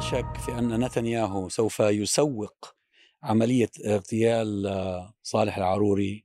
[0.00, 2.74] شك في أن نتنياهو سوف يسوق
[3.22, 6.24] عملية اغتيال آه، صالح العروري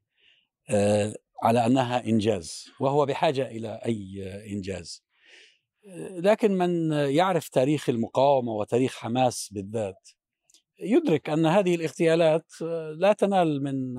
[0.70, 5.04] آه، على أنها إنجاز وهو بحاجة إلى أي إنجاز.
[5.88, 10.10] آه، لكن من يعرف تاريخ المقاومة وتاريخ حماس بالذات
[10.80, 12.52] يدرك أن هذه الاغتيالات
[12.98, 13.96] لا تنال من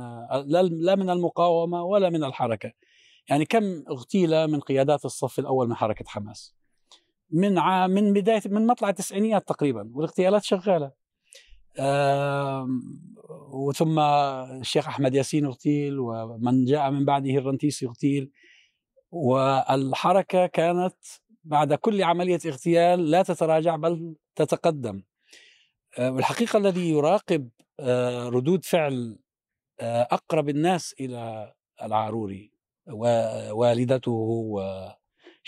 [0.84, 2.72] لا من المقاومة ولا من الحركة.
[3.28, 6.56] يعني كم اغتيل من قيادات الصف الأول من حركة حماس؟
[7.30, 10.92] من عام من بداية من مطلع التسعينيات تقريبا والاغتيالات شغالة.
[13.52, 18.30] وثم الشيخ أحمد ياسين اغتيل ومن جاء من بعده الرنتيسي اغتيل.
[19.10, 20.96] والحركة كانت
[21.44, 25.02] بعد كل عملية اغتيال لا تتراجع بل تتقدم.
[25.98, 27.48] آه، والحقيقة الذي يراقب
[27.80, 29.18] آه، ردود فعل
[29.80, 31.52] آه، أقرب الناس إلى
[31.82, 32.52] العاروري
[32.86, 34.12] ووالدته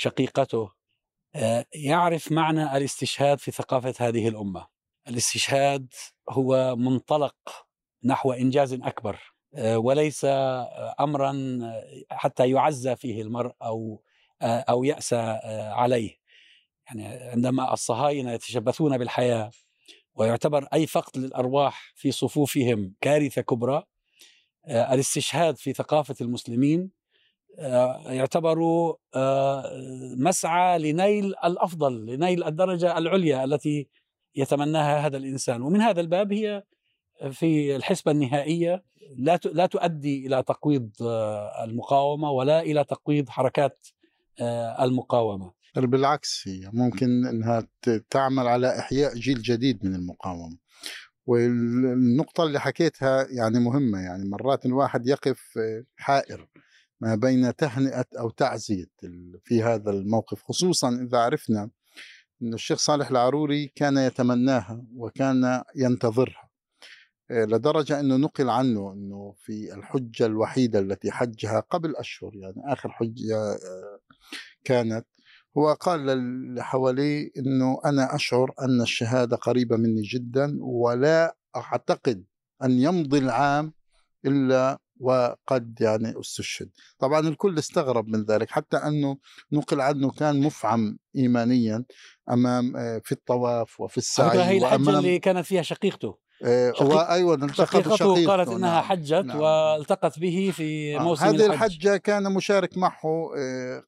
[0.04, 0.77] وشقيقته آه،
[1.74, 4.66] يعرف معنى الاستشهاد في ثقافة هذه الأمة.
[5.08, 5.94] الاستشهاد
[6.30, 7.34] هو منطلق
[8.04, 9.18] نحو إنجاز أكبر
[9.54, 10.26] آه، وليس
[11.00, 11.60] امرا
[12.10, 14.02] حتى يعزى فيه المرء أو
[14.42, 15.40] آه، أو يأسى
[15.72, 16.18] عليه.
[16.86, 19.50] يعني عندما الصهاينة يتشبثون بالحياة
[20.14, 23.84] ويعتبر أي فقد للأرواح في صفوفهم كارثة كبرى
[24.68, 26.90] الاستشهاد في ثقافة المسلمين
[27.58, 28.58] آه، يعتبر
[29.14, 29.70] آه،
[30.16, 33.88] مسعى لنيل الأفضل لنيل الدرجة العليا التي
[34.36, 35.62] يتمناها هذا الإنسان.
[35.62, 36.62] ومن هذا الباب هي
[37.30, 38.84] في الحسبة النهائية
[39.16, 43.86] لا لا تؤدي إلى تقويض آه، المقاومة ولا إلى تقويض حركات
[44.80, 45.52] المقاومة.
[45.76, 47.68] بالعكس هي ممكن إنها
[48.10, 50.58] تعمل على إحياء جيل جديد من المقاومة.
[51.26, 55.58] والنقطة اللي حكيتها يعني مهمة يعني مرات الواحد يقف
[55.96, 56.48] حائر.
[57.00, 58.86] ما بين تهنئة أو تعزية
[59.44, 61.70] في هذا الموقف خصوصا إذا عرفنا
[62.42, 66.48] أن الشيخ صالح العروري كان يتمناها وكان ينتظرها.
[67.30, 72.88] آه، لدرجة أنه نقل عنه أنه في الحجة الوحيدة التي حجها قبل أشهر يعني آخر
[72.90, 74.00] حجة آه،
[74.64, 75.06] كانت.
[75.58, 82.24] هو قال اللي حواليه أنه أنا أشعر أن الشهادة قريبة مني جدا ولا أعتقد
[82.64, 83.72] أن يمضي العام
[84.26, 89.16] إلا وقد يعني استشهد طبعا الكل استغرب من ذلك حتى أنه
[89.52, 91.84] نقل عنه كان مفعم إيمانيا
[92.30, 97.34] أمام آه، في الطواف وفي السعي هي الحجة اللي كانت فيها شقيقته آه، شقيق أيوه
[97.34, 98.82] التقت شقيقته قالت إنها نعم.
[98.82, 99.40] حجت نعم.
[99.40, 101.50] والتقت به في آه، موسم هذه الحج.
[101.50, 103.02] الحجة كان مشارك معه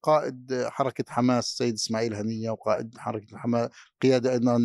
[0.03, 3.69] قائد حركة حماس سيد إسماعيل هنية وقائد حركة حماس
[4.03, 4.59] قيادة أيضا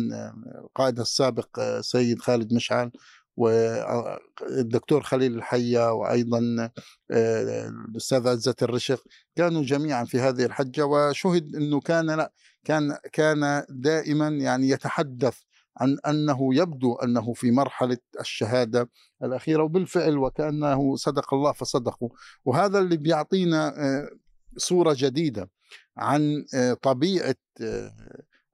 [0.64, 2.90] القائد السابق سيد خالد مشعل
[3.36, 6.70] والدكتور خليل الحية وأيضا
[7.10, 9.04] آه، الأستاذ عزة الرشق
[9.36, 12.32] كانوا جميعا في هذه الحجة وشهد أنه كان لا
[12.64, 15.38] كان كان دائما يعني يتحدث
[15.76, 18.90] عن أنه يبدو أنه في مرحلة الشهادة
[19.22, 22.08] الأخيرة وبالفعل وكأنه صدق الله فصدقوا.
[22.44, 24.08] وهذا اللي بيعطينا آه،
[24.56, 25.50] صورة جديدة
[25.96, 27.36] عن آه، طبيعة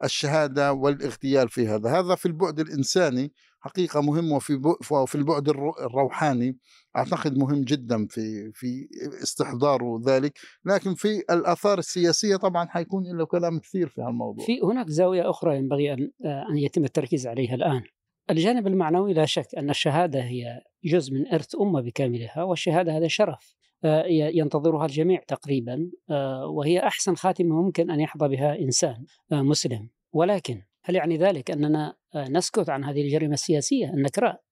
[0.04, 1.90] الشهادة والاغتيال في هذا.
[1.90, 3.32] هذا في البعد الإنساني
[3.62, 6.58] حقيقة مهم وفي وفي البعد الروحاني.
[6.96, 8.88] أعتقد مهم جدا في في
[9.22, 10.38] استحضار ذلك.
[10.64, 14.46] لكن في الآثار السياسية طبعا حيكون له كلام كثير في هالموضوع.
[14.46, 16.10] في هناك زاوية أخرى ينبغي أن
[16.50, 17.82] أن يتم التركيز عليها الآن.
[18.30, 23.56] الجانب المعنوي لا شك أن الشهادة هي جزء من إرث أمة بكاملها والشهادة هذا شرف
[23.84, 29.88] آه، ينتظرها الجميع تقريبا آه، وهي أحسن خاتمة ممكن أن يحظى بها إنسان آه، مسلم.
[30.12, 34.42] ولكن هل يعني ذلك أننا آه، نسكت عن هذه الجريمة السياسية النكراء؟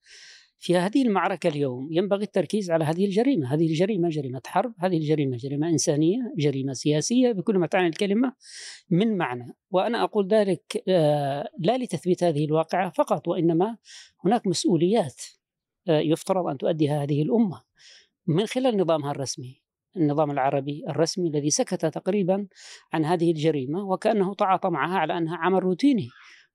[0.63, 5.37] في هذه المعركة اليوم؟ ينبغي التركيز على هذه الجريمة، هذه الجريمة جريمة حرب، هذه الجريمة
[5.37, 8.33] جريمة إنسانية، جريمة سياسية بكل ما تعني الكلمة
[8.91, 13.77] من معنى، وأنا أقول ذلك آه، لا لتثبيت هذه الواقعة فقط وإنما
[14.25, 15.23] هناك مسؤوليات
[15.89, 17.63] آه، يفترض أن تؤديها هذه الأمة
[18.27, 19.63] من خلال نظامها الرسمي،
[19.97, 22.47] النظام العربي الرسمي الذي سكت تقريبا
[22.93, 26.09] عن هذه الجريمة وكأنه تعاطى معها على أنها عمل روتيني.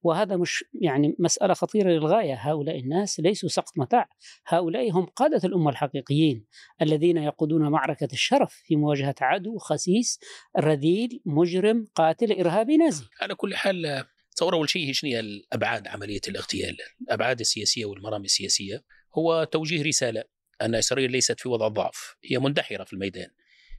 [0.04, 2.34] وهذا مش يعني مسألة خطيرة للغاية.
[2.34, 4.10] هؤلاء الناس ليسوا سقط متاع.
[4.48, 6.46] هؤلاء هم قادة الأمة الحقيقيين
[6.82, 10.20] الذين يقودون معركة الشرف في مواجهة عدو خسيس
[10.60, 13.04] رذيل مجرم قاتل إرهابي نازي.
[13.22, 14.06] على كل حال
[14.36, 18.84] تصور أول شيء هي الأبعاد عملية الاغتيال؟ الأبعاد السياسية والمرامي السياسية.
[19.18, 20.24] هو توجيه رسالة.
[20.62, 23.30] أن إسرائيل ليست في وضع ضعف هي مندحرة في الميدان.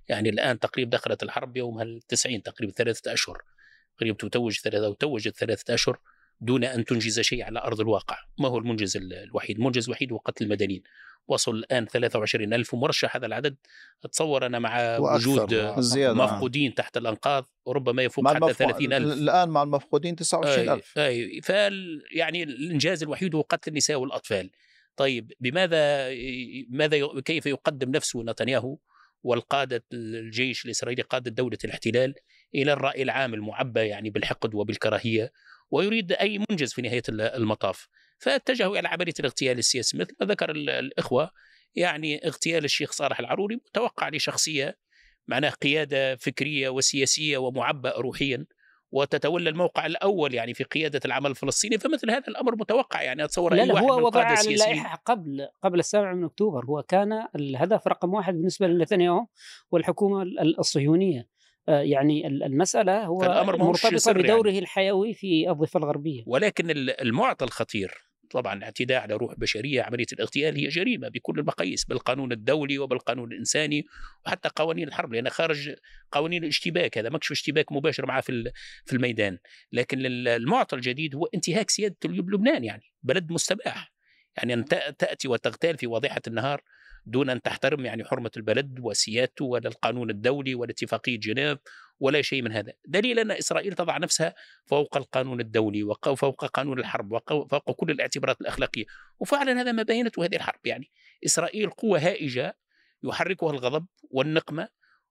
[0.09, 3.43] يعني الآن تقريبا دخلت الحرب يومها التسعين تقريبا ثلاثة أشهر.
[4.01, 5.99] قريب تتوج ثلاثة أو توجت ثلاثة أشهر
[6.41, 8.19] دون أن تنجز شيء على أرض الواقع.
[8.39, 10.83] ما هو المنجز الوحيد؟ المنجز الوحيد هو قتل المدنيين.
[11.29, 13.57] وصل الآن 23 ألف ومرشح هذا العدد
[14.05, 15.55] أتصور أنا مع وجود.
[15.97, 19.13] مفقودين تحت الأنقاض وربما يفوق مع حتى المفقو- 30 ألف.
[19.13, 24.51] الآن مع المفقودين 29000 أي أي فال يعني الإنجاز الوحيد هو قتل النساء والأطفال.
[24.97, 26.09] طيب بماذا
[26.71, 28.79] ماذا كيف يقدم نفسه نتنياهو
[29.23, 32.15] والقادة الجيش الإسرائيلي قادة دولة الاحتلال
[32.55, 35.33] إلى الرأي العام المعبى يعني بالحقد وبالكراهية
[35.71, 37.89] ويريد أي منجز في نهاية ال- المطاف.
[38.19, 41.31] فاتجهوا إلى عملية الاغتيال السياسي مثل ما ذكر ال- الإخوة.
[41.75, 44.79] يعني اغتيال الشيخ صالح العروري متوقع لشخصية
[45.27, 48.47] معناه قيادة فكرية وسياسية ومعبأة روحيا.
[48.93, 53.63] وتتولى الموقع الأول يعني في قيادة العمل الفلسطيني فمثل هذا الأمر متوقع يعني أتصور لا
[53.63, 56.65] لا واحد من هو وضع على اللائحة قبل قبل السابع من أكتوبر.
[56.65, 59.27] هو كان الهدف رقم واحد بالنسبة لنتنياهو
[59.71, 61.29] والحكومة ال- الصهيونية.
[61.69, 64.59] آه، يعني ال- المسألة هو مرتبطة سر بدوره يعني.
[64.59, 66.23] الحيوي في الضفة الغربية.
[66.27, 71.85] ولكن ال- المعطى الخطير طبعا الاعتداء على روح بشرية عملية الاغتيال هي جريمة بكل المقاييس
[71.85, 73.87] بالقانون الدولي وبالقانون الإنساني
[74.27, 75.75] وحتى قوانين الحرب لأن خارج
[76.13, 78.53] قوانين الاشتباك هذا ماكش اشتباك مباشر معه في
[78.85, 79.39] في الميدان.
[79.73, 83.93] لكن ال- المعطى الجديد هو انتهاك سيادة لبنان يعني بلد مستباح.
[84.37, 84.65] يعني أن
[84.99, 86.63] تأتي وتغتال في واضحة النهار
[87.07, 91.59] دون أن تحترم يعني حرمة البلد وسيادته ولا القانون الدولي ولا اتفاقية جنيف
[92.01, 92.73] ولا شيء من هذا.
[92.87, 94.35] دليل أن إسرائيل تضع نفسها
[94.67, 98.85] فوق القانون الدولي وفوق قانون الحرب وفوق كل الاعتبارات الأخلاقية.
[99.21, 100.61] وفعلا هذا ما بينته هذه الحرب.
[100.65, 100.91] يعني
[101.27, 102.57] إسرائيل قوة هائجة
[103.05, 104.69] يحركها الغضب والنقمة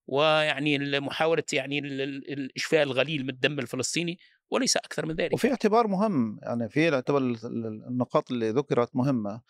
[0.07, 5.33] ويعني محاولة يعني ال- ال- الإشفاء الغليل من الدم الفلسطيني وليس أكثر من ذلك.
[5.33, 6.39] وفي اعتبار مهم.
[6.43, 9.41] يعني في اعتبار ال- ال- النقاط اللي ذكرت مهمة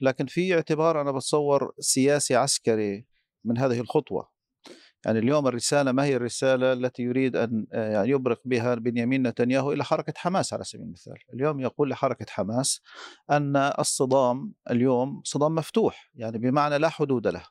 [0.00, 3.06] لكن في اعتبار أنا بتصور سياسي عسكري
[3.44, 4.37] من هذه الخطوة.
[5.06, 9.72] يعني اليوم الرسالة ما هي الرسالة التي يريد أن آه، يعني يبرق بها بنيامين نتنياهو
[9.72, 12.80] إلى حركة حماس على سبيل المثال، اليوم يقول لحركة حماس
[13.30, 17.42] أن الصدام اليوم صدام مفتوح يعني بمعنى لا حدود له.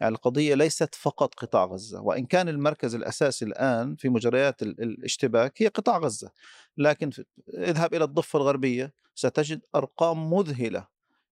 [0.00, 5.62] يعني القضية ليست فقط قطاع غزة، وإن كان المركز الأساسي الآن في مجريات ال- الاشتباك
[5.62, 6.30] هي قطاع غزة،
[6.76, 7.10] لكن
[7.54, 10.86] اذهب إلى الضفة الغربية ستجد أرقام مذهلة.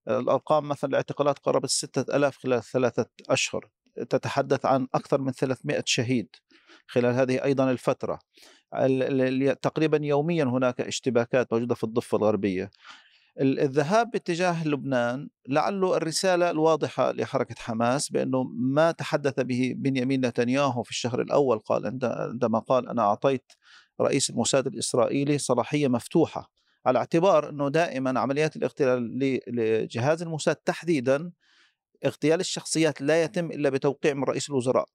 [0.08, 3.69] الأرقام مثلا الاعتقالات قربت 6000 خلال ثلاثة أشهر.
[4.11, 6.29] تتحدث عن أكثر من 300 شهيد
[6.87, 8.19] خلال هذه أيضا الفترة.
[8.75, 12.71] ال- ال- ال- تقريبا يوميا هناك اشتباكات موجودة في الضفة الغربية.
[13.41, 20.83] ال- الذهاب باتجاه لبنان لعله الرسالة الواضحة لحركة حماس بأنه ما تحدث به بنيامين نتنياهو
[20.83, 21.59] في الشهر الأول.
[21.59, 23.53] قال عند- عندما قال أنا أعطيت
[24.00, 26.50] رئيس الموساد الإسرائيلي صلاحية مفتوحة
[26.87, 29.19] على اعتبار أنه دائما عمليات الاغتيال
[29.49, 31.33] لجهاز الموساد تحديدا
[32.05, 34.87] اغتيال الشخصيات لا يتم إلا بتوقيع من رئيس الوزراء.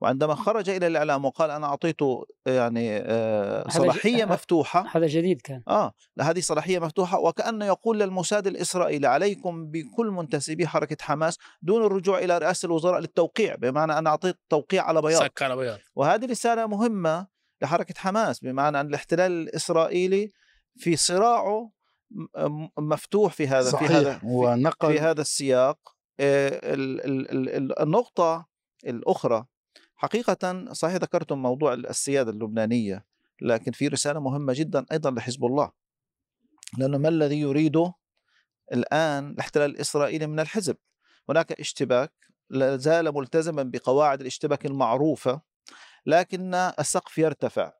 [0.00, 5.40] وعندما خرج إلى الإعلام وقال أنا أعطيته يعني آه، هذا ج- صلاحية مفتوحة هذا جديد
[5.40, 5.62] كان.
[5.68, 12.18] آه هذه صلاحية مفتوحة وكأنه يقول للموساد الإسرائيلي عليكم بكل منتسبي حركة حماس دون الرجوع
[12.18, 15.22] إلى رئاسة الوزراء للتوقيع بمعنى أنا أعطيت توقيع على بياض.
[15.22, 15.78] سك على بياض.
[15.94, 17.26] وهذه رسالة مهمة
[17.62, 20.30] لحركة حماس بمعنى أن الاحتلال الإسرائيلي
[20.76, 21.70] في صراعه
[22.78, 24.24] مفتوح في هذا في هذا صحيح.
[24.24, 25.78] ونقل في هذا السياق.
[26.20, 28.46] آه، ال- ال- ال- ال- النقطة
[28.86, 29.46] الأخرى
[29.96, 33.04] حقيقة صحيح ذكرتم موضوع السيادة اللبنانية
[33.42, 35.72] لكن في رسالة مهمة جدا أيضا لحزب الله
[36.78, 37.94] لأنه ما الذي يريده
[38.72, 40.76] الآن الاحتلال الإسرائيلي من الحزب؟
[41.28, 42.12] هناك اشتباك
[42.50, 45.40] لا زال ملتزما بقواعد الاشتباك المعروفة
[46.06, 47.72] لكن السقف يرتفع.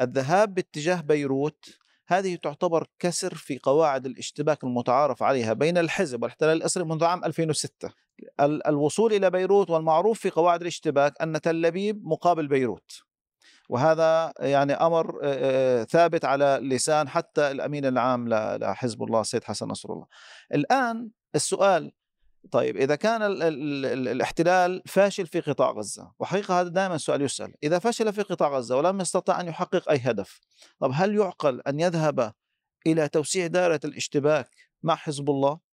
[0.00, 6.94] الذهاب باتجاه بيروت هذه تعتبر كسر في قواعد الاشتباك المتعارف عليها بين الحزب والاحتلال الإسرائيلي
[6.94, 7.90] منذ عام 2006
[8.40, 13.02] ال- الوصول إلى بيروت والمعروف في قواعد الاشتباك أن تل أبيب مقابل بيروت
[13.68, 15.20] وهذا يعني أمر
[15.84, 20.06] ثابت على لسان حتى الأمين العام لحزب الله السيد حسن نصر الله.
[20.54, 21.92] الآن السؤال
[22.50, 27.22] طيب إذا كان ال ال ال الاحتلال فاشل في قطاع غزة وحقيقة هذا دائما سؤال
[27.22, 30.40] يسأل إذا فشل في قطاع غزة ولم يستطع أن يحقق أي هدف
[30.78, 32.32] طب هل يعقل أن يذهب
[32.86, 34.50] إلى توسيع دائرة الاشتباك
[34.82, 35.66] مع حزب الله؟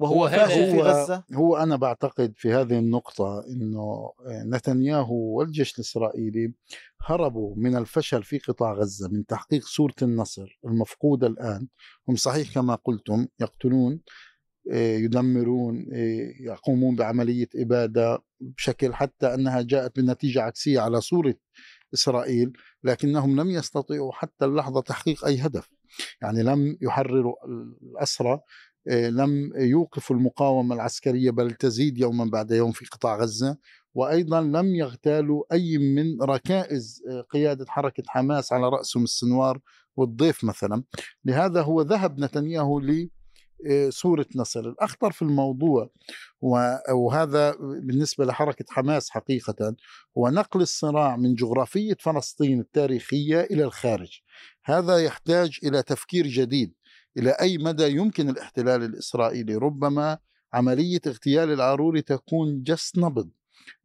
[0.00, 6.54] وهو هو فاشل في غزة؟ هو أنا بعتقد في هذه النقطة أنه نتنياهو والجيش الإسرائيلي
[7.00, 11.68] هربوا من الفشل في قطاع غزة من تحقيق صورة النصر المفقودة الآن
[12.08, 14.29] هم صحيح كما قلتم يقتلون آه،
[14.66, 21.34] يدمرون آه، يقومون بعملية إبادة بشكل حتى أنها جاءت بنتيجة عكسية على صورة
[21.94, 22.52] إسرائيل
[22.84, 25.70] لكنهم لم يستطيعوا حتى اللحظة تحقيق أي هدف.
[26.22, 27.34] يعني لم يحرروا
[27.82, 28.40] الأسرى
[28.88, 33.56] آه، لم يوقفوا المقاومة العسكرية بل تزيد يوما بعد يوم في قطاع غزة.
[33.94, 39.60] وأيضا لم يغتالوا أي من ركائز قيادة حركة حماس على رأسهم السنوار
[39.96, 40.84] والضيف مثلا.
[41.24, 43.19] لهذا هو ذهب نتنياهو ل آه،
[43.88, 44.60] صورة نصر.
[44.60, 45.90] الأخطر في الموضوع
[46.94, 49.76] وهذا بالنسبة لحركة حماس حقيقة
[50.18, 54.20] هو نقل الصراع من جغرافية فلسطين التاريخية إلى الخارج.
[54.64, 56.74] هذا يحتاج إلى تفكير جديد
[57.18, 59.56] إلى أي مدى يمكن الاحتلال الإسرائيلي.
[59.56, 60.18] ربما
[60.52, 63.30] عملية اغتيال العاروري تكون جس نبض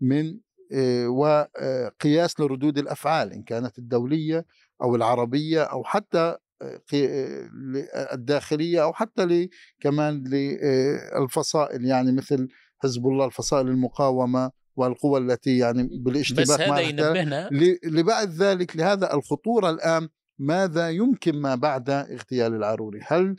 [0.01, 0.39] من
[0.74, 4.46] آه، وقياس لردود الأفعال إن كانت الدولية
[4.82, 9.50] أو العربية أو حتى آه، آه، الداخلية أو حتى ل-
[9.81, 12.47] كمان للفصائل يعني مثل
[12.83, 17.50] حزب الله الفصائل المقاومة والقوى التي يعني بس بالاشتباك مع هذا ينبهنا.
[17.51, 20.09] ل- لبعد ذلك لهذا الخطورة الآن
[20.39, 23.35] ماذا يمكن ما بعد اغتيال العاروري هل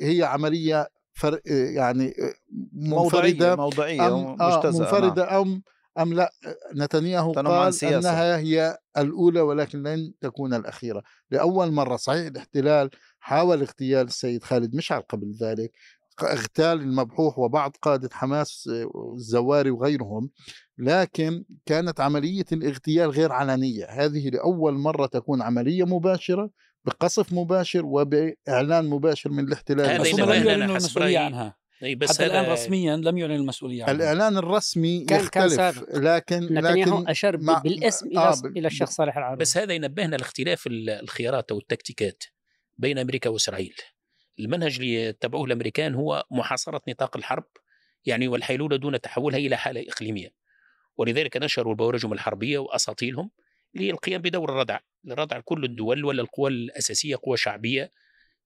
[0.00, 2.14] هي عملية فر يعني
[2.72, 5.62] موضوعيه منفردة موضوعيه أم آه مجتزأة منفردة أم
[5.98, 6.32] أم لأ
[6.74, 7.98] نتنياهو قال سياسة.
[7.98, 14.74] أنها هي الأولى ولكن لن تكون الأخيرة لأول مرة صحيح الاحتلال حاول اغتيال السيد خالد
[14.74, 15.72] مشعل قبل ذلك
[16.22, 18.70] اغتال المبحوح وبعض قادة حماس
[19.14, 20.30] الزواري وغيرهم
[20.78, 26.50] لكن كانت عملية الاغتيال غير علنية هذه لأول مرة تكون عملية مباشرة
[26.84, 31.16] بقصف مباشر وبإعلان مباشر من الاحتلال هذا المسؤولية رأيي.
[31.16, 35.52] عنها بس حتى الآن هذا رسميا لم يعلن المسؤولية عنها الإعلان الرسمي كان- كان يختلف
[35.74, 35.96] سابق.
[35.98, 40.16] لكن نتنياهو لكن أشار مع- بالاسم إلى آه، إلى الشيخ صالح العربي بس هذا ينبهنا
[40.16, 42.24] لاختلاف ال- الخيارات أو التكتيكات
[42.78, 43.74] بين أمريكا وإسرائيل.
[44.40, 47.44] المنهج اللي يتبعوه الأمريكان هو محاصرة نطاق الحرب
[48.04, 50.28] يعني والحيلولة دون تحولها إلى حالة إقليمية.
[50.96, 53.30] ولذلك نشروا البوارجهم الحربية وأساطيلهم
[53.74, 57.92] للقيام بدور الردع، لردع كل الدول ولا القوى الأساسية قوى شعبية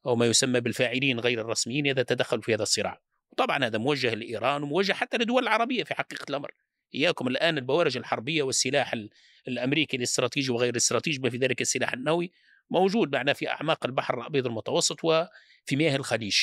[0.06, 3.00] أو ما يسمى بالفاعلين غير الرسميين إذا تدخلوا في هذا الصراع.
[3.40, 6.50] وطبعا هذا موجه لإيران وموجه حتى للدول العربية في حقيقة الأمر.
[6.94, 9.10] إياكم الآن البوارج الحربية والسلاح ال-
[9.48, 12.32] الأمريكي الاستراتيجي وغير الاستراتيجي بما في ذلك السلاح النووي
[12.70, 16.38] موجود معنا في أعماق البحر الأبيض المتوسط وفي مياه الخليج.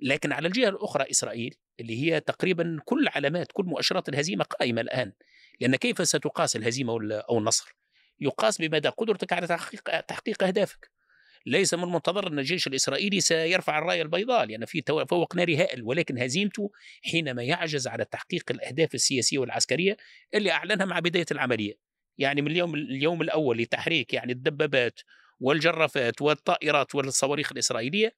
[0.00, 5.12] لكن على الجهة الأخرى إسرائيل اللي هي تقريبا كل علامات كل مؤشرات الهزيمة قائمة الآن.
[5.60, 6.92] لأن كيف ستقاس الهزيمة
[7.30, 7.76] أو النصر؟
[8.20, 10.90] يقاس بمدى قدرتك على تحقيق تحقيق أهدافك.
[11.46, 15.82] ليس من المنتظر أن الجيش الإسرائيلي سيرفع الرايه البيضاء لأن في تو- فوق ناري هائل
[15.82, 16.70] ولكن هزيمته
[17.04, 19.96] حينما يعجز على تحقيق الأهداف السياسية والعسكرية
[20.34, 21.74] اللي أعلنها مع بداية العملية.
[22.18, 25.00] يعني من اليوم اليوم الأول لتحريك يعني الدبابات
[25.40, 28.12] والجرافات والطائرات والصواريخ الإسرائيلية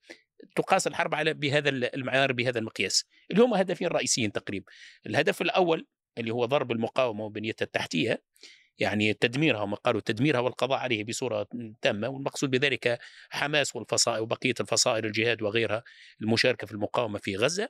[0.56, 3.04] تقاس الحرب على بهذا المعيار بهذا المقياس.
[3.30, 4.66] اللي هم هدفين رئيسيين تقريبا.
[5.06, 5.86] الهدف الأول
[6.18, 8.22] اللي هو ضرب المقاومة وبنيتها التحتية
[8.78, 11.46] يعني تدميرها وما قالوا تدميرها والقضاء عليه بصورة
[11.82, 12.98] تامة والمقصود بذلك
[13.30, 15.82] حماس والفصائل وبقية الفصائل الجهاد وغيرها
[16.22, 17.68] المشاركة في المقاومة في غزة.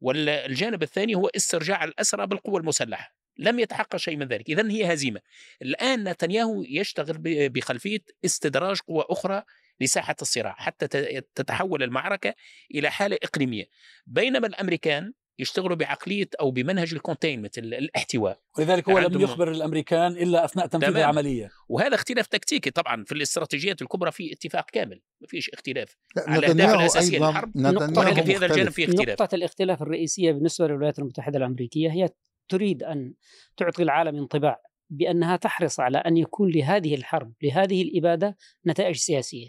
[0.00, 4.48] والجانب الثاني هو استرجاع الأسرى بالقوة المسلحة لم يتحقق شيء من ذلك.
[4.50, 5.20] اذا هي هزيمة.
[5.62, 9.42] الآن نتنياهو يشتغل ب- بخلفية استدراج قوى أخرى
[9.80, 10.88] لساحة الصراع حتى
[11.34, 12.34] تتحول المعركة
[12.74, 13.64] إلى حالة إقليمية.
[14.06, 20.44] بينما الأمريكان يشتغلوا بعقلية أو بمنهج الكونتينمنت ال- الاحتواء ولذلك هو لم يخبر الأمريكان إلا
[20.44, 20.96] أثناء تنفيذ.
[20.96, 26.22] العملية وهذا اختلاف تكتيكي طبعا في الاستراتيجيات الكبرى في اتفاق كامل ما فيش اختلاف لا،
[26.30, 27.56] على الأساسية أيضا للحرب.
[27.98, 28.68] ولكن في هذا الجانب.
[28.70, 32.08] في اختلاف نقطة الاختلاف الرئيسية بالنسبة للولايات المتحدة الأمريكية هي
[32.48, 33.14] تريد أن
[33.56, 39.48] تعطي العالم انطباع بأنها تحرص على أن يكون لهذه الحرب لهذه الإبادة نتائج سياسية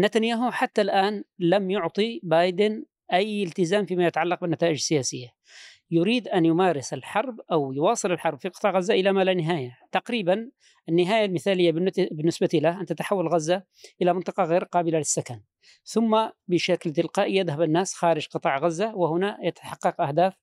[0.00, 5.28] نتنياهو حتى الآن لم يعطي بايدن أي التزام فيما يتعلق بالنتائج السياسية.
[5.90, 9.78] يريد أن يمارس الحرب أو يواصل الحرب في قطاع غزة إلى ما لا نهاية.
[9.92, 10.50] تقريبا
[10.88, 11.72] النهاية المثالية
[12.10, 13.62] بالنسبة له أن تتحول غزة
[14.02, 15.40] إلى منطقة غير قابلة للسكن.
[15.84, 20.34] ثم بشكل تلقائي يذهب الناس خارج قطاع غزة وهنا يتحقق أهداف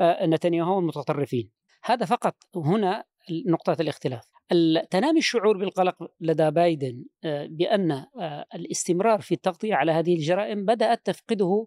[0.00, 1.50] آه، نتنياهو والمتطرفين.
[1.84, 3.04] هذا فقط هنا
[3.46, 4.24] نقطة الاختلاف.
[4.52, 10.64] ال- تنامي الشعور بالقلق لدى بايدن آه، بأن آه، الاستمرار في التغطية على هذه الجرائم
[10.64, 11.66] بدأت تفقده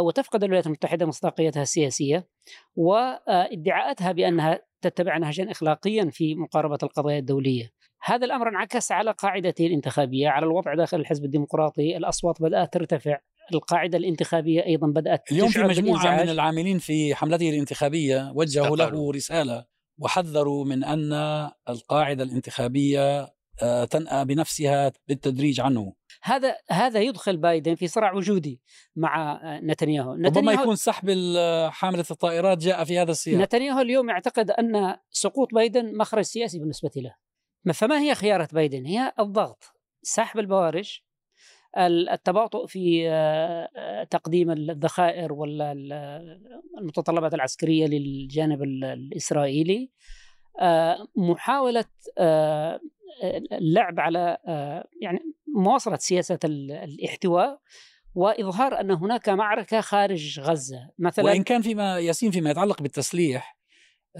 [0.00, 2.28] وتفقد الولايات المتحدة مصداقيتها السياسية
[2.76, 7.70] وادعاءاتها بأنها تتبع نهجا إخلاقيا في مقاربة القضايا الدولية
[8.02, 13.18] هذا الأمر انعكس على قاعدته الانتخابية على الوضع داخل الحزب الديمقراطي الأصوات بدأت ترتفع
[13.54, 16.22] القاعدة الانتخابية أيضا بدأت اليوم في مجموعة.
[16.22, 19.12] من العاملين في حملته الانتخابية وجهوا له.
[19.12, 19.64] رسالة
[19.98, 21.12] وحذروا من أن
[21.68, 23.33] القاعدة الانتخابية
[23.90, 25.94] تنأى بنفسها بالتدريج عنه.
[26.22, 28.60] هذا هذا يدخل بايدن في صراع وجودي
[28.96, 30.12] مع آه، نتنياهو.
[30.12, 33.40] ربما نتنياهو يكون سحب ال- حاملة الطائرات جاء في هذا السياق.
[33.40, 37.14] نتنياهو اليوم يعتقد أن سقوط بايدن مخرج سياسي بالنسبة له.
[37.64, 39.64] ما- فما هي خيارات بايدن؟ هي الضغط،
[40.02, 40.98] سحب البوارج،
[41.78, 45.92] ال- التباطؤ في آه، آه، تقديم الذخائر ولا ال-
[46.78, 49.90] المتطلبات العسكرية للجانب ال- الإسرائيلي،
[50.60, 51.84] آه، محاولة
[52.18, 52.80] آه،
[53.52, 55.18] اللعب على آه، يعني
[55.56, 57.60] مواصلة سياسة ال- الاحتواء
[58.14, 60.90] وإظهار أن هناك معركة خارج غزة.
[60.98, 63.58] مثلا وإن كان فيما ياسين فيما يتعلق بالتسليح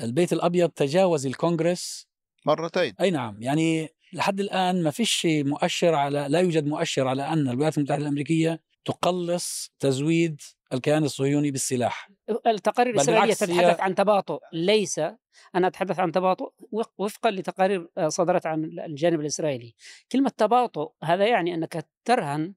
[0.03, 2.09] البيت الأبيض تجاوز الكونغرس
[2.47, 2.95] مرتين.
[3.01, 7.79] أي نعم يعني لحد الآن ما فيش مؤشر على لا يوجد مؤشر على أن الولايات
[7.79, 10.41] المتحدة الأمريكية تقلص تزويد
[10.73, 12.11] الكيان الصهيوني بالسلاح.
[12.47, 14.39] التقارير هي- تتحدث عن تباطؤ.
[14.53, 14.99] ليس
[15.55, 16.53] أنا أتحدث عن تباطؤ
[16.99, 19.75] وفقا لتقارير آه، صدرت عن الجانب الإسرائيلي.
[20.13, 22.55] كلمة تباطؤ هذا يعني أنك ترهن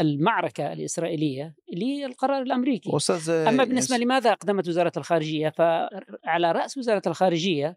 [0.00, 2.96] المعركة الإسرائيلية للقرار الأمريكي.
[2.96, 7.76] أستاذ أما بالنسبة لماذا أقدمت وزارة الخارجية؟ فعلى رأس وزارة الخارجية آه،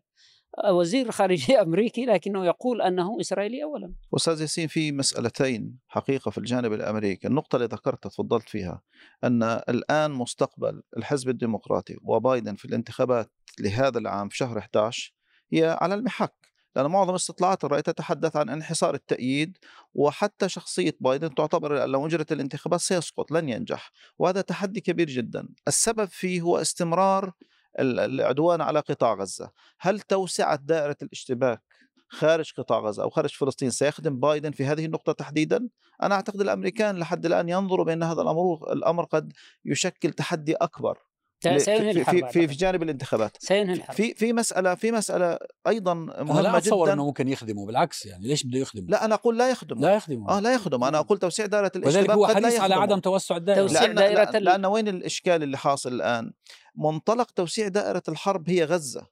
[0.66, 3.94] وزير خارجية أمريكي لكنه يقول أنه إسرائيلي اولا.
[4.16, 8.82] أستاذ ياسين في مسألتين حقيقة في الجانب الأمريكي، النقطة اللي ذكرتها تفضلت فيها
[9.24, 15.14] أن الآن مستقبل الحزب الديمقراطي وبايدن في الانتخابات لهذا العام في شهر 11
[15.54, 16.34] هي على المحك،
[16.76, 19.58] لأن معظم استطلاعات الرأي تتحدث عن انحصار التأييد
[19.94, 26.06] وحتى شخصية بايدن تعتبر لو اجرت الانتخابات سيسقط لن ينجح، وهذا تحدي كبير جدا، السبب
[26.06, 27.34] فيه هو استمرار
[27.80, 31.62] العدوان على قطاع غزة، هل توسعة دائرة الاشتباك
[32.10, 35.70] خارج قطاع غزة أو خارج فلسطين سيخدم بايدن في هذه النقطة تحديدا؟
[36.04, 39.34] أنا أعتقد الأمريكان لحد الآن ينظروا بأن هذا الأمر الأمر قد
[39.66, 41.07] يشكل تحدي أكبر ل-
[41.44, 42.56] سينهي في, الحرب في, في, في.
[42.56, 43.38] جانب الانتخابات.
[43.40, 43.96] سينهي الحرب.
[43.96, 46.94] في في مسألة في مسألة أيضا أنا لا مهمة أتصور جدا.
[46.94, 50.30] إنه ممكن يخدمه بالعكس يعني ليش بده يخدمه لا أنا أقول لا يخدم لا يخدمه
[50.30, 52.82] آه لا يخدم أنا أقول توسيع دائرة وذلك الاشتباك هو قد لا حريص على يخدمه.
[52.82, 53.62] عدم توسع الدائرة.
[53.62, 56.32] توسيع لأن, دائرة لأن, ال- لأن وين الإشكال اللي حاصل الآن؟
[56.76, 59.08] منطلق توسيع دائرة الحرب هي غزة.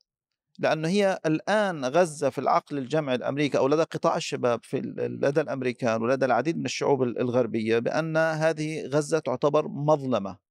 [0.60, 5.42] لأنه هي الآن غزة في العقل الجمعي الأمريكي أو لدى قطاع الشباب في ال- لدى
[5.42, 10.45] الأمريكان ولدى العديد من الشعوب ال- الغربية بأن هذه غزة تعتبر مظلمة.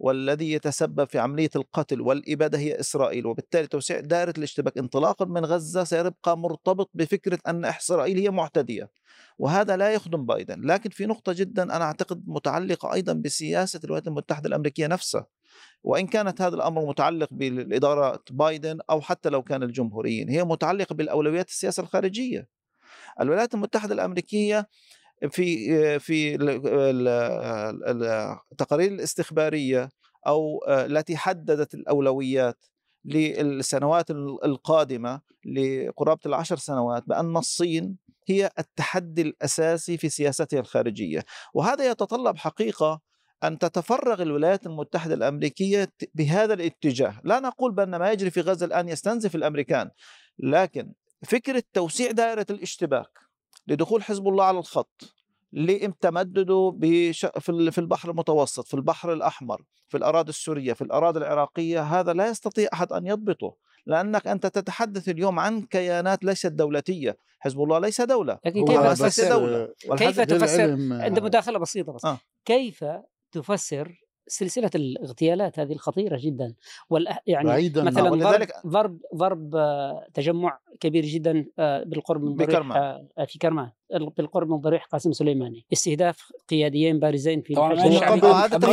[0.00, 5.84] والذي يتسبب في عملية القتل والإبادة هي إسرائيل وبالتالي توسيع دائرة الاشتباك انطلاقا من غزة
[5.84, 8.90] سيبقى مرتبط بفكرة أن إسرائيل هي معتدية
[9.38, 10.66] وهذا لا يخدم بايدن.
[10.66, 15.26] لكن في نقطة جدا أنا أعتقد متعلقة أيضا بسياسة الولايات المتحدة الأمريكية نفسها
[15.84, 21.48] وإن كانت هذا الأمر متعلق بالإدارة بايدن أو حتى لو كان الجمهوريين هي متعلقة بالأولويات
[21.48, 22.48] السياسة الخارجية.
[23.20, 24.68] الولايات المتحدة الأمريكية
[25.30, 27.08] في في ال-
[27.88, 29.88] ال- التقارير الاستخبارية
[30.26, 32.64] أو التي حددت الأولويات
[33.04, 34.10] للسنوات
[34.44, 37.96] القادمة لقرابة العشر سنوات بأن الصين
[38.28, 41.24] هي التحدي الأساسي في سياستها الخارجية.
[41.54, 43.00] وهذا يتطلب حقيقة
[43.44, 47.20] أن تتفرغ الولايات المتحدة الأمريكية ت- بهذا الاتجاه.
[47.24, 49.90] لا نقول بأن ما يجري في غزة الآن يستنزف الأمريكان
[50.38, 50.92] لكن
[51.24, 53.10] فكرة توسيع دائرة الاشتباك
[53.70, 55.14] لدخول حزب الله على الخط
[55.52, 57.26] لتمدده بش...
[57.26, 62.12] في ال- في البحر المتوسط في البحر الأحمر في الأراضي السورية في الأراضي العراقية هذا
[62.12, 63.54] لا يستطيع أحد أن يضبطه
[63.86, 68.98] لأنك أنت تتحدث اليوم عن كيانات ليست دولتية حزب الله ليس دولة لكن كيف بس
[68.98, 69.68] تفسر دولة.
[69.96, 70.70] كيف تفسر
[71.02, 72.18] عند مداخله بسيطة بس آه.
[72.44, 72.84] كيف
[73.32, 76.54] تفسر سلسلة الاغتيالات هذه الخطيرة جدا
[76.90, 82.34] وال يعني بعيدا مثلا ولذلك- ضرب ضرب ضرب آه، تجمع كبير جدا آه، بالقرب من
[82.34, 82.78] بكرمان.
[83.18, 83.70] آه، في كرمان
[84.18, 85.64] بالقرب من ضريح قاسم سليماني.
[85.72, 88.72] استهداف قياديين بارزين في طبعاً آه، هذا قبل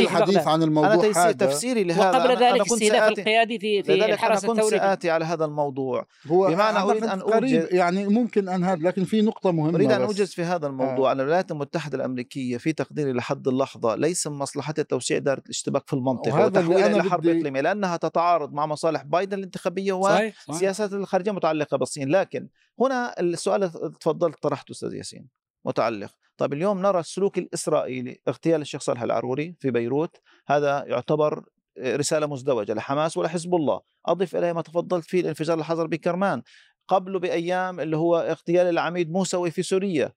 [0.00, 0.46] الحديث.
[0.46, 1.32] عن أنا الموضوع تيسير هذا.
[1.32, 2.00] تفسيري لهذا.
[2.10, 4.62] وقبل أنا- أنا ذلك كنت استهداف سآتي- القيادي في في أنا كنت الثوري.
[4.70, 6.06] في- سآتي على هذا الموضوع.
[6.26, 10.02] هو بمعنى أريد أن أوجد- يعني ممكن أن هذا لكن في نقطة مهمة أريد أن.
[10.02, 11.12] أوجز في هذا الموضوع.
[11.12, 15.92] أن الولايات المتحدة الأمريكية في تقديري لحد اللحظة ليس من مصلحتها توسيع دائرة الاشتباك في
[15.92, 20.50] المنطقة وتحويلها أنا إلى حرب إقليمية لأنها تتعارض مع مصالح بايدن الانتخابية صحيح صحيح.
[20.56, 22.08] وسياسات الخارجية متعلقة بالصين.
[22.08, 22.48] لكن
[22.80, 25.28] هنا السؤال تفضلت طرحته أستاذ ياسين
[25.64, 26.10] متعلق.
[26.36, 31.44] طيب اليوم نرى السلوك الإسرائيلي اغتيال الشيخ صالح العروري في بيروت هذا يعتبر
[31.78, 33.80] رسالة مزدوجة لحماس ولحزب الله.
[34.06, 36.42] أضف إليه ما تفضلت فيه الانفجار حصل بكرمان
[36.88, 40.12] قبله بأيام اللي هو اغتيال العميد موسوي في سوريا.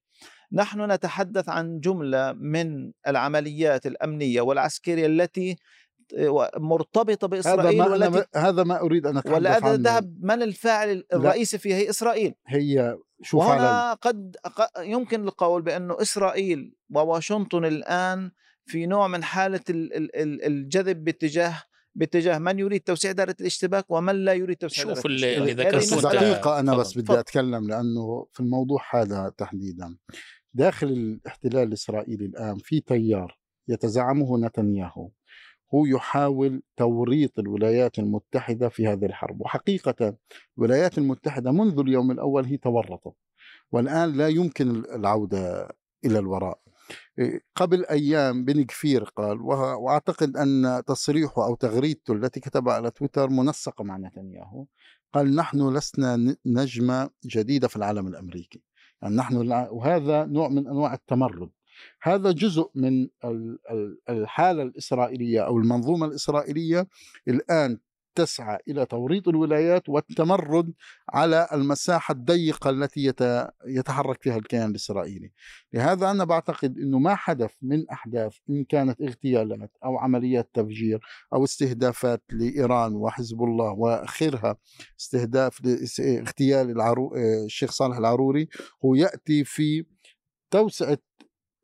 [0.52, 5.56] نحن نتحدث عن جملة من العمليات الأمنية والعسكرية التي
[6.58, 9.74] مرتبطة هذا بإسرائيل ما والتي أنا هذا ما أريد أن أتحدث ولا عنه.
[9.76, 12.34] ذهب من الفاعل الرئيسي فيها هي إسرائيل.
[12.48, 18.32] هي شوف على وهنا قد ق- يمكن القول بأنه إسرائيل وواشنطن الآن
[18.66, 21.64] في نوع من حالة ال- ال- ال- الجذب باتجاه
[21.96, 25.68] باتجاه من يريد توسيع دائرة الاشتباك ومن لا يريد توسيع شوف دائرة اللي- الاشتباك.
[25.68, 26.98] اللي ذكرته دقيقة أنا بس.
[26.98, 29.98] بدي أتكلم لأنه في الموضوع هذا تحديدا.
[30.54, 35.10] داخل الاحتلال الإسرائيلي الآن في تيار يتزعمه نتنياهو.
[35.76, 39.42] هو يحاول توريط الولايات المتحدة في هذه الحرب.
[39.42, 40.16] وحقيقة
[40.58, 43.14] الولايات المتحدة منذ اليوم الأول هي تورطت
[43.72, 45.70] والآن لا يمكن العودة
[46.06, 46.60] إلى الوراء.
[47.20, 53.30] إيه، قبل أيام بن كفير قال وأعتقد أن تصريحه أو تغريدته التي كتبها على تويتر
[53.30, 54.66] منسقة مع نتنياهو.
[55.14, 58.64] قال نحن لسنا نجمة جديدة في العالم الأمريكي.
[59.02, 59.36] يعني نحن
[59.72, 61.50] وهذا نوع من أنواع التمرد.
[62.02, 66.88] هذا جزء من ال- ال- الحالة الإسرائيلية أو المنظومة الإسرائيلية
[67.28, 67.78] الآن
[68.16, 70.74] تسعى إلى توريط الولايات والتمرد
[71.10, 75.32] على المساحة الضيقة التي يت- يتحرك فيها الكيان الإسرائيلي
[75.74, 81.00] لهذا أنا بعتقد أنه ما حدث من أحداث إن كانت اغتيالات أو عمليات تفجير
[81.34, 84.58] أو استهدافات لإيران وحزب الله وآخرها
[85.00, 85.60] استهداف
[86.00, 86.82] اغتيال.
[86.82, 88.48] آه، الشيخ صالح العروري
[88.86, 89.86] هو يأتي في
[90.52, 90.98] توسعة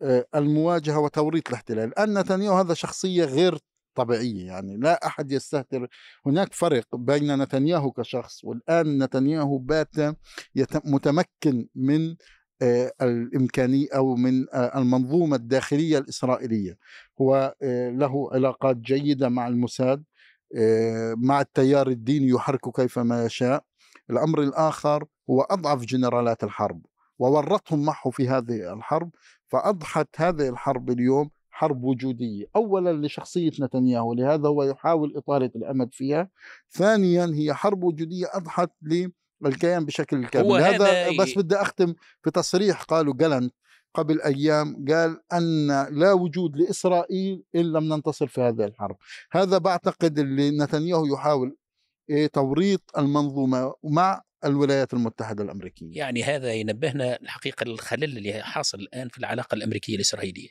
[0.01, 1.83] آه، المواجهة وتوريط الاحتلال.
[1.87, 3.57] الآن نتنياهو هذا شخصية غير
[3.95, 5.87] طبيعية يعني لا أحد يستهتر.
[6.25, 9.95] هناك فرق بين نتنياهو كشخص والآن نتنياهو بات
[10.85, 12.15] متمكن من
[12.61, 16.77] آه، الإمكانية أو من آه، المنظومة الداخلية الإسرائيلية.
[17.21, 17.55] هو
[17.91, 20.03] له علاقات جيدة مع الموساد
[21.17, 23.63] مع التيار الديني يحرك كيفما يشاء.
[24.09, 26.85] الأمر الآخر هو أضعف جنرالات الحرب.
[27.19, 29.09] وورطهم معه في هذه الحرب
[29.47, 32.45] فأضحت هذه الحرب اليوم حرب وجودية.
[32.55, 36.29] أولا لشخصية نتنياهو لهذا هو يحاول إطالة الأمد فيها.
[36.71, 38.69] ثانيا هي حرب وجودية أضحت
[39.41, 40.51] للكيان بشكل كامل.
[40.51, 43.53] هذا بس بدي أختم في تصريح قالوا جالنت
[43.93, 44.85] قبل أيام.
[44.89, 48.95] قال أن لا وجود لإسرائيل إن لم ننتصر في هذه الحرب.
[49.31, 51.57] هذا بعتقد اللي نتنياهو يحاول
[52.09, 55.97] إيه توريط المنظومة مع الولايات المتحدة الأمريكية.
[55.97, 60.49] يعني هذا ينبهنا الحقيقة الخلل اللي حاصل الآن في العلاقة الأمريكية الإسرائيلية.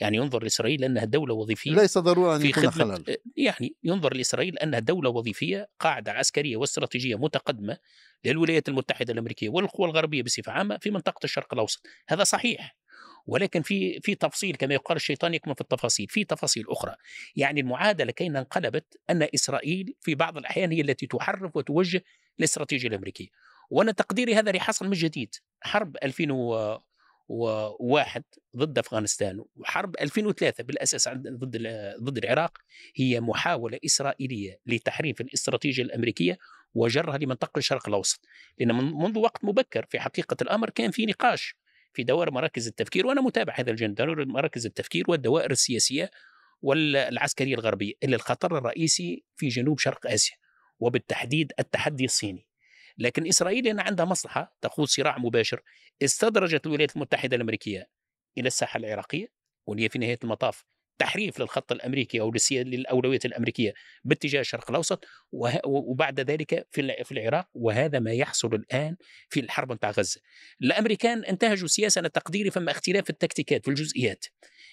[0.00, 3.16] يعني ينظر لإسرائيل أنها دولة وظيفية ليس ضروري أن في يكون خلل.
[3.36, 7.78] يعني ينظر لإسرائيل أنها دولة وظيفية قاعدة عسكرية واستراتيجية متقدمة
[8.24, 11.86] للولايات المتحدة الأمريكية والقوى الغربية بصفة عامة في منطقة الشرق الأوسط.
[12.08, 12.76] هذا صحيح.
[13.26, 16.06] ولكن في في تفصيل كما يقال الشيطان يكمن في التفاصيل.
[16.08, 16.94] في تفاصيل أخرى.
[17.36, 22.02] يعني المعادلة كينا انقلبت أن إسرائيل في بعض الأحيان هي التي تحرف وتوجه
[22.38, 23.28] الاستراتيجية الأمريكية.
[23.70, 25.34] وأنا تقديري هذا اللي حصل من جديد.
[25.62, 28.22] حرب 2001
[28.56, 31.56] ضد أفغانستان وحرب 2003 بالأساس عند- ضد
[32.02, 32.58] ضد العراق
[32.96, 36.38] هي محاولة إسرائيلية لتحريف الاستراتيجية الأمريكية
[36.74, 38.20] وجرها لمنطقة الشرق الأوسط.
[38.58, 41.56] لأن من- منذ وقت مبكر في حقيقة الأمر كان في نقاش
[41.92, 46.10] في دوائر مراكز التفكير وأنا متابع هذا الجانب دوائر مراكز التفكير والدوائر السياسية
[46.62, 50.36] والعسكرية الغربية اللي الخطر الرئيسي في جنوب شرق آسيا.
[50.80, 52.48] وبالتحديد التحدي الصيني.
[52.98, 55.62] لكن إسرائيل لأن عندها مصلحة تخوض صراع مباشر.
[56.02, 57.90] استدرجت الولايات المتحدة الأمريكية
[58.38, 59.28] إلى الساحة العراقية
[59.66, 60.64] واللي في نهاية المطاف
[60.98, 65.04] تحريف للخط الأمريكي أو للاولويات الأمريكية باتجاه الشرق الأوسط
[65.66, 68.96] وبعد ذلك في الع- في العراق وهذا ما يحصل الآن
[69.28, 70.20] في الحرب نتاع غزة.
[70.62, 74.24] الأمريكان انتهجوا سياسه أنا تقديري فما اختلاف في التكتيكات في الجزئيات.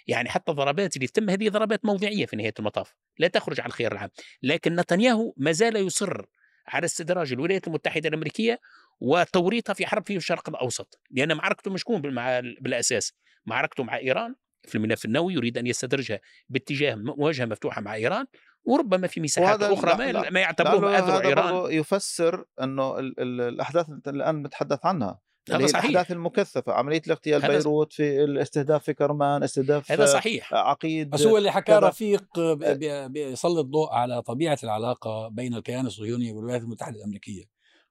[0.08, 3.92] يعني حتى الضربات اللي تتم هذه ضربات موضعية في نهاية المطاف، لا تخرج عن الخيار
[3.92, 4.10] العام،
[4.44, 6.26] لكن نتنياهو ما زال يصر
[6.68, 8.60] على استدراج الولايات المتحدة الأمريكية
[9.00, 13.14] وتوريطها في حرب في الشرق الأوسط، لأن معركته مش تكون بالمع- بالأساس،
[13.46, 14.36] معركته مع إيران
[14.68, 18.26] في الملف النووي يريد أن يستدرجها باتجاه مواجهه مفتوحة مع إيران
[18.66, 23.00] وربما في مساحات أخرى لا- ما, لا- ما يعتبروه لعله مآثر هذا إيران يفسر أنه
[23.00, 25.20] ال- ال- الأحداث اللي الآن نتحدث عنها
[25.52, 25.86] هذا صحيح.
[25.86, 31.10] الأحداث المكثفة عملية الاغتيال هذا- بيروت في الاستهداف في كرمان استهداف هذا آه، صحيح عقيد
[31.10, 31.80] بس هو اللي حكاه.
[31.80, 37.44] رفيق ب- بيسلط ضوء على طبيعة العلاقة بين الكيان الصهيوني والولايات المتحدة الأمريكية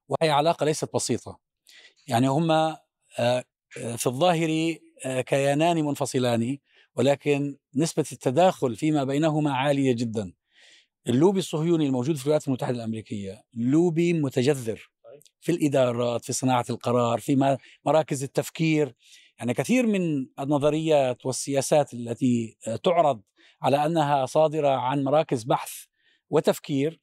[0.09, 1.39] وهي علاقة ليست بسيطة
[2.07, 2.77] يعني هم آه،
[3.19, 3.43] آه،
[3.97, 4.75] في الظاهر آه،
[5.05, 6.57] كيانان منفصلان
[6.95, 10.33] ولكن نسبة التداخل فيما بينهما عالية جدا.
[11.07, 14.89] اللوبي الصهيوني الموجود في الولايات المتحدة الأمريكية لوبي متجذر
[15.41, 18.95] في الإدارات في صناعة القرار في مراكز التفكير.
[19.39, 23.21] يعني كثير من النظريات والسياسات التي آه، تعرض
[23.61, 25.71] على أنها صادرة عن مراكز بحث
[26.29, 26.99] وتفكير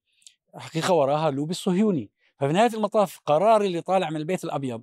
[0.54, 2.10] حقيقة وراها اللوبي الصهيوني.
[2.38, 4.82] ففي نهاية المطاف قرار اللي طالع من البيت الأبيض.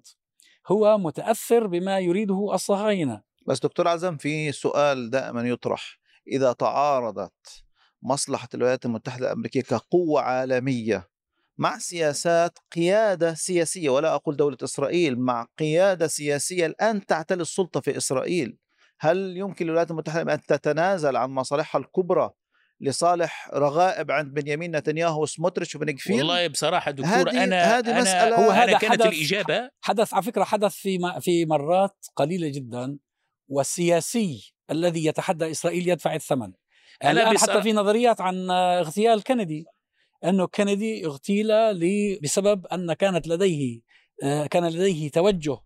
[0.68, 3.22] هو متأثر بما يريده الصهاينة.
[3.48, 6.00] بس دكتور عزم في سؤال دائما يطرح.
[6.28, 7.64] إذا تعارضت
[8.02, 11.10] مصلحة الولايات المتحدة الأمريكية كقوة عالمية
[11.58, 17.98] مع سياسات قيادة سياسية ولا أقول دولة إسرائيل مع قيادة سياسية الآن تعتلي السلطة في
[17.98, 18.58] إسرائيل
[19.00, 22.32] هل يمكن للولايات المتحدة أن تتنازل عن مصالحها الكبرى
[22.82, 28.04] لصالح رغائب عند بنيامين نتنياهو وسموتريتش وبن غفير والله بصراحة دكتور هذه- أنا هذه أنا
[28.04, 32.06] مسألة- هو أنا هذا كانت حدث- الإجابة؟ حدث على فكرة حدث في م- في مرات
[32.16, 32.98] قليلة جدا
[33.48, 36.52] والسياسي الذي يتحدى إسرائيل يدفع الثمن.
[37.04, 39.66] أنا الآن حتى في نظريات عن اغتيال كندي
[40.26, 43.82] أنه كندي اغتيل ل- بسبب أن كانت لديه
[44.24, 45.58] آه، كان لديه توجه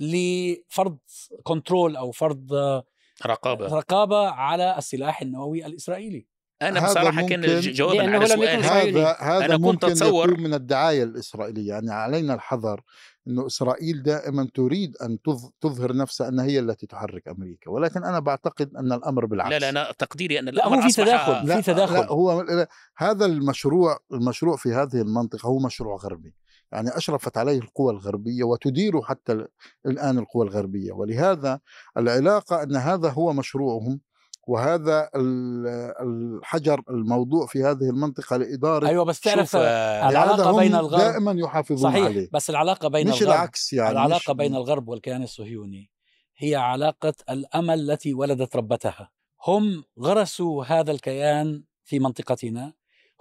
[0.00, 0.98] لفرض
[1.42, 2.84] كنترول أو فرض آه،
[3.26, 3.66] رقابة.
[3.66, 6.26] رقابة على السلاح النووي الإسرائيلي.
[6.62, 8.64] أنا هذا بصراحة كان ممكن- جوابا على سؤال.
[8.64, 11.68] هذا هذا أنا كنت ممكن أتصور- يكون من الدعاية الإسرائيلية.
[11.68, 12.80] يعني علينا الحذر
[13.28, 17.70] إنه إسرائيل دائما تريد أن تظ- تظهر نفسها أنها هي التي تحرك أمريكا.
[17.70, 19.50] ولكن أنا بعتقد أن الأمر بالعكس.
[19.50, 21.94] لا لا أنا تقديري أن لا الأمر هو في تداخل لا في تداخل.
[21.94, 26.34] لا هو لا هذا المشروع المشروع في هذه المنطقة هو مشروع غربي.
[26.72, 29.48] يعني أشرفت عليه القوى الغربية وتدير حتى ال-
[29.86, 30.92] الآن القوى الغربية.
[30.92, 31.60] ولهذا
[31.96, 34.00] العلاقة أن هذا هو مشروعهم
[34.46, 35.66] وهذا ال-
[36.00, 41.90] الحجر الموضوع في هذه المنطقة لإدارة أيوه بس تعرف آه، العلاقة بين الغرب دائما يحافظون
[41.92, 42.28] صحيح عليه.
[42.32, 45.90] بس العلاقة بين مش الغرب العكس يعني العلاقة مش بين الغرب والكيان الصهيوني
[46.38, 49.10] هي علاقة الأمل التي ولدت ربتها.
[49.46, 52.72] هم غرسوا هذا الكيان في منطقتنا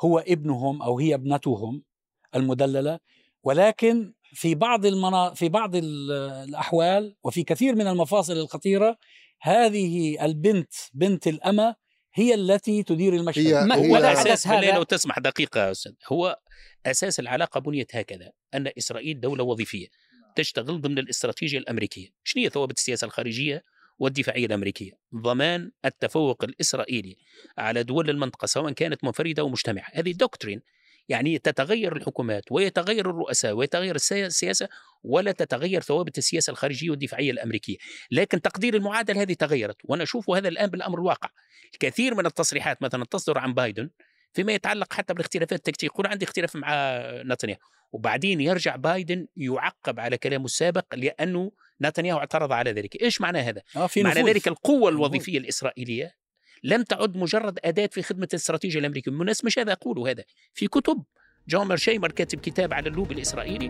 [0.02, 1.84] هو ابنهم أو هي ابنتهم
[2.36, 3.00] المدللة
[3.44, 5.34] ولكن في بعض المنا...
[5.34, 6.12] في بعض ال-
[6.50, 8.98] الأحوال وفي كثير من المفاصل الخطيرة
[9.50, 11.76] هذه البنت بنت الأمة
[12.14, 13.48] هي التي تدير المشهد.
[13.48, 15.92] هي- ما- هي- ولا أساس هذا؟ لو تسمح دقيقة أستاذ.
[16.12, 16.40] هو
[16.86, 19.88] أساس العلاقة بنيت هكذا أن إسرائيل دولة وظيفية
[20.36, 22.08] تشتغل ضمن الاستراتيجية الأمريكية.
[22.24, 23.64] شنو هي ثوابت السياسة الخارجية
[24.00, 27.16] والدفاعية الأمريكية؟ ضمان التفوق الإسرائيلي
[27.58, 29.88] على دول المنطقة سواء كانت منفردة أو مجتمعة.
[29.94, 30.62] هذه دوكترين
[31.10, 34.68] يعني تتغير الحكومات ويتغير الرؤساء ويتغير السيا- السياسة
[35.04, 37.78] ولا تتغير ثوابت السياسة الخارجية والدفاعية الأمريكية.
[38.12, 41.30] لكن تقدير المعادلة هذه تغيرت وأنا أشوف هذا الآن بالأمر الواقع.
[41.74, 43.90] الكثير من التصريحات مثلا تصدر عن بايدن
[44.34, 45.88] فيما يتعلق حتى بالاختلافات التكتيكية.
[45.88, 47.60] يقول عندي اختلاف مع نتنياهو.
[47.92, 53.02] وبعدين يرجع بايدن يعقب على كلامه السابق لأنه نتنياهو اعترض على ذلك.
[53.02, 54.32] إيش معنى هذا؟ آه معنى.
[54.32, 56.12] ذلك القوة الوظيفية الإسرائيلية
[56.66, 60.24] لم تعد مجرد أداة في خدمة الاستراتيجية الأمريكية بالمناسبة مش هذا أقوله هذا.
[60.54, 61.04] في كتب.
[61.48, 63.70] جون شيمر كاتب كتاب على اللوب الإسرائيلي.